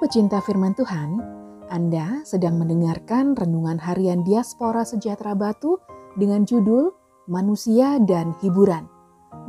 pecinta 0.00 0.40
firman 0.40 0.72
Tuhan, 0.72 1.20
Anda 1.68 2.24
sedang 2.24 2.56
mendengarkan 2.56 3.36
renungan 3.36 3.76
harian 3.76 4.24
Diaspora 4.24 4.88
Sejahtera 4.88 5.36
Batu 5.36 5.76
dengan 6.16 6.48
judul 6.48 6.88
Manusia 7.28 8.00
dan 8.00 8.32
Hiburan. 8.40 8.88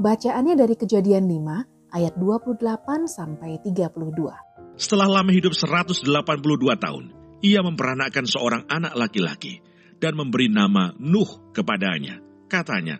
Bacaannya 0.03 0.59
dari 0.59 0.75
Kejadian 0.75 1.31
5 1.31 1.95
ayat 1.95 2.19
28 2.19 3.07
sampai 3.07 3.63
32. 3.63 4.75
Setelah 4.75 5.07
lama 5.07 5.31
hidup 5.31 5.55
182 5.55 6.03
tahun, 6.75 7.05
ia 7.39 7.63
memperanakkan 7.63 8.27
seorang 8.27 8.67
anak 8.67 8.91
laki-laki 8.99 9.63
dan 10.03 10.19
memberi 10.19 10.51
nama 10.51 10.91
Nuh 10.99 11.55
kepadanya. 11.55 12.19
Katanya, 12.51 12.99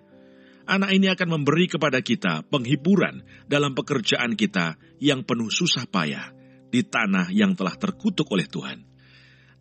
anak 0.64 0.96
ini 0.96 1.12
akan 1.12 1.28
memberi 1.28 1.68
kepada 1.68 2.00
kita 2.00 2.48
penghiburan 2.48 3.28
dalam 3.52 3.76
pekerjaan 3.76 4.40
kita 4.40 4.80
yang 5.04 5.28
penuh 5.28 5.52
susah 5.52 5.84
payah 5.92 6.40
di 6.72 6.88
tanah 6.88 7.30
yang 7.30 7.54
telah 7.54 7.76
terkutuk 7.76 8.32
oleh 8.32 8.48
Tuhan. 8.48 8.80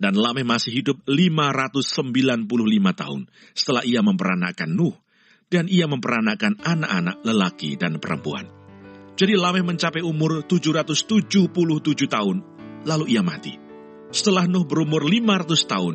Dan 0.00 0.16
Lameh 0.16 0.46
masih 0.48 0.72
hidup 0.72 1.04
595 1.04 2.48
tahun 2.96 3.28
setelah 3.52 3.84
ia 3.84 4.00
memperanakan 4.00 4.70
Nuh, 4.72 4.96
dan 5.52 5.68
ia 5.68 5.84
memperanakan 5.84 6.56
anak-anak 6.64 7.20
lelaki 7.20 7.76
dan 7.76 8.00
perempuan. 8.00 8.48
Jadi 9.20 9.36
Lameh 9.36 9.60
mencapai 9.60 10.00
umur 10.00 10.48
777 10.48 11.52
tahun, 12.08 12.36
lalu 12.88 13.04
ia 13.12 13.20
mati. 13.20 13.60
Setelah 14.08 14.48
Nuh 14.48 14.64
berumur 14.64 15.04
500 15.04 15.68
tahun, 15.68 15.94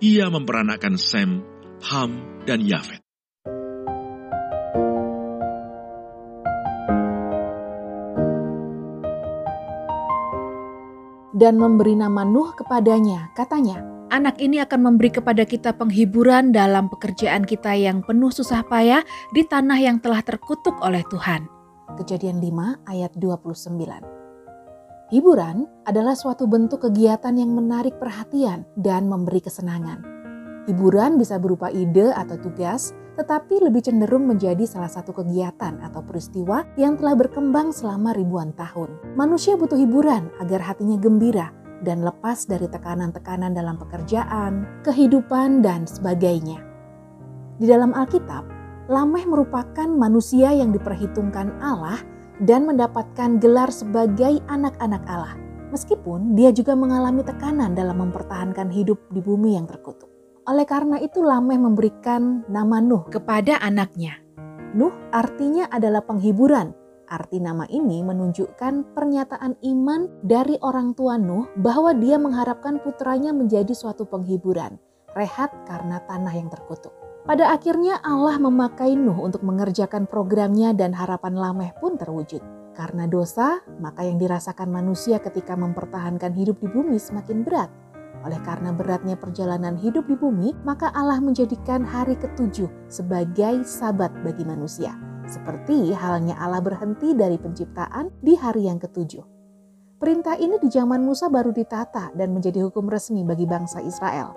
ia 0.00 0.32
memperanakan 0.32 0.96
Sem, 0.96 1.44
Ham, 1.84 2.40
dan 2.48 2.64
Yafet. 2.64 3.03
Dan 11.34 11.58
memberi 11.58 11.98
nama 11.98 12.22
Nuh 12.22 12.54
kepadanya. 12.54 13.34
Katanya, 13.34 13.82
Anak 14.14 14.38
ini 14.38 14.62
akan 14.62 14.94
memberi 14.94 15.10
kepada 15.10 15.42
kita 15.42 15.74
penghiburan 15.74 16.54
dalam 16.54 16.86
pekerjaan 16.86 17.42
kita 17.42 17.74
yang 17.74 17.98
penuh 18.06 18.30
susah 18.30 18.62
payah 18.62 19.02
di 19.34 19.42
tanah 19.42 19.74
yang 19.80 19.98
telah 19.98 20.22
terkutuk 20.22 20.78
oleh 20.86 21.02
Tuhan. 21.10 21.50
Kejadian 21.98 22.38
5 22.38 22.84
ayat 22.86 23.10
29. 23.18 23.74
Hiburan 25.10 25.66
adalah 25.82 26.14
suatu 26.14 26.46
bentuk 26.46 26.86
kegiatan 26.86 27.34
yang 27.34 27.58
menarik 27.58 27.98
perhatian 27.98 28.62
dan 28.78 29.10
memberi 29.10 29.42
kesenangan. 29.42 30.13
Hiburan 30.64 31.20
bisa 31.20 31.36
berupa 31.36 31.68
ide 31.68 32.08
atau 32.08 32.40
tugas, 32.40 32.96
tetapi 33.20 33.60
lebih 33.60 33.84
cenderung 33.84 34.24
menjadi 34.24 34.64
salah 34.64 34.88
satu 34.88 35.12
kegiatan 35.12 35.76
atau 35.84 36.00
peristiwa 36.00 36.64
yang 36.80 36.96
telah 36.96 37.14
berkembang 37.14 37.70
selama 37.70 38.16
ribuan 38.16 38.56
tahun. 38.56 38.96
Manusia 39.14 39.54
butuh 39.60 39.76
hiburan 39.76 40.32
agar 40.40 40.64
hatinya 40.64 40.96
gembira 40.96 41.52
dan 41.84 42.00
lepas 42.00 42.48
dari 42.48 42.64
tekanan-tekanan 42.64 43.52
dalam 43.52 43.76
pekerjaan, 43.76 44.64
kehidupan, 44.82 45.60
dan 45.60 45.84
sebagainya. 45.84 46.64
Di 47.60 47.68
dalam 47.68 47.92
Alkitab, 47.92 48.54
Lameh 48.84 49.24
merupakan 49.24 49.88
manusia 49.88 50.52
yang 50.52 50.68
diperhitungkan 50.68 51.56
Allah 51.64 51.96
dan 52.44 52.68
mendapatkan 52.68 53.40
gelar 53.40 53.72
sebagai 53.72 54.44
anak-anak 54.44 55.00
Allah, 55.08 55.40
meskipun 55.72 56.36
dia 56.36 56.52
juga 56.52 56.76
mengalami 56.76 57.24
tekanan 57.24 57.72
dalam 57.72 58.04
mempertahankan 58.04 58.68
hidup 58.68 59.00
di 59.08 59.24
bumi 59.24 59.56
yang 59.56 59.64
terkutuk. 59.64 60.13
Oleh 60.44 60.68
karena 60.68 61.00
itu 61.00 61.24
Lameh 61.24 61.56
memberikan 61.56 62.44
nama 62.52 62.76
Nuh 62.76 63.08
kepada 63.08 63.56
anaknya. 63.64 64.20
Nuh 64.76 64.92
artinya 65.08 65.64
adalah 65.72 66.04
penghiburan. 66.04 66.76
Arti 67.08 67.40
nama 67.40 67.64
ini 67.72 68.04
menunjukkan 68.04 68.92
pernyataan 68.92 69.56
iman 69.60 70.08
dari 70.20 70.60
orang 70.60 70.92
tua 70.92 71.16
Nuh 71.16 71.48
bahwa 71.56 71.96
dia 71.96 72.20
mengharapkan 72.20 72.76
putranya 72.84 73.32
menjadi 73.32 73.72
suatu 73.72 74.04
penghiburan, 74.04 74.76
rehat 75.16 75.48
karena 75.64 76.04
tanah 76.04 76.32
yang 76.36 76.52
terkutuk. 76.52 76.92
Pada 77.24 77.48
akhirnya 77.48 78.04
Allah 78.04 78.36
memakai 78.36 79.00
Nuh 79.00 79.16
untuk 79.24 79.40
mengerjakan 79.48 80.04
programnya 80.04 80.76
dan 80.76 80.92
harapan 80.92 81.40
Lameh 81.40 81.72
pun 81.80 81.96
terwujud. 81.96 82.44
Karena 82.76 83.08
dosa, 83.08 83.64
maka 83.80 84.04
yang 84.04 84.20
dirasakan 84.20 84.68
manusia 84.68 85.16
ketika 85.24 85.56
mempertahankan 85.56 86.36
hidup 86.36 86.60
di 86.60 86.68
bumi 86.68 87.00
semakin 87.00 87.40
berat 87.40 87.72
oleh 88.24 88.40
karena 88.40 88.72
beratnya 88.72 89.20
perjalanan 89.20 89.76
hidup 89.76 90.08
di 90.08 90.16
bumi, 90.16 90.56
maka 90.64 90.88
Allah 90.96 91.20
menjadikan 91.20 91.84
hari 91.84 92.16
ketujuh 92.16 92.66
sebagai 92.88 93.62
sabat 93.68 94.10
bagi 94.24 94.48
manusia. 94.48 94.96
Seperti 95.28 95.92
halnya 95.92 96.36
Allah 96.40 96.64
berhenti 96.64 97.12
dari 97.12 97.36
penciptaan 97.36 98.08
di 98.24 98.32
hari 98.36 98.68
yang 98.68 98.80
ketujuh. 98.80 99.24
Perintah 100.00 100.36
ini 100.36 100.60
di 100.60 100.68
zaman 100.68 101.00
Musa 101.00 101.32
baru 101.32 101.52
ditata 101.52 102.12
dan 102.12 102.32
menjadi 102.32 102.64
hukum 102.68 102.88
resmi 102.88 103.24
bagi 103.24 103.48
bangsa 103.48 103.80
Israel. 103.80 104.36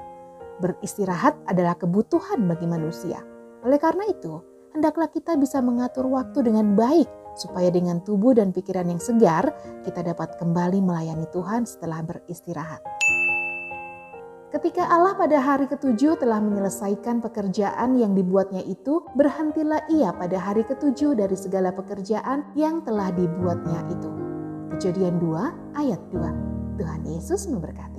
Beristirahat 0.64 1.36
adalah 1.48 1.76
kebutuhan 1.76 2.48
bagi 2.48 2.68
manusia. 2.68 3.20
Oleh 3.68 3.76
karena 3.76 4.08
itu, 4.08 4.40
hendaklah 4.72 5.12
kita 5.12 5.36
bisa 5.36 5.60
mengatur 5.60 6.08
waktu 6.08 6.40
dengan 6.46 6.72
baik 6.76 7.10
supaya 7.36 7.68
dengan 7.70 8.00
tubuh 8.02 8.34
dan 8.34 8.56
pikiran 8.56 8.90
yang 8.90 9.02
segar 9.02 9.54
kita 9.86 10.02
dapat 10.02 10.40
kembali 10.40 10.82
melayani 10.82 11.28
Tuhan 11.36 11.68
setelah 11.68 12.02
beristirahat. 12.02 12.82
Ketika 14.48 14.88
Allah 14.88 15.12
pada 15.20 15.44
hari 15.44 15.68
ketujuh 15.68 16.24
telah 16.24 16.40
menyelesaikan 16.40 17.20
pekerjaan 17.20 18.00
yang 18.00 18.16
dibuatnya 18.16 18.64
itu, 18.64 19.04
berhentilah 19.20 19.84
ia 19.92 20.16
pada 20.16 20.40
hari 20.40 20.64
ketujuh 20.64 21.20
dari 21.20 21.36
segala 21.36 21.76
pekerjaan 21.76 22.48
yang 22.56 22.80
telah 22.88 23.12
dibuatnya 23.12 23.84
itu. 23.92 24.08
Kejadian 24.72 25.20
2 25.20 25.76
ayat 25.76 26.00
2. 26.16 26.80
Tuhan 26.80 27.02
Yesus 27.04 27.52
memberkati. 27.52 27.97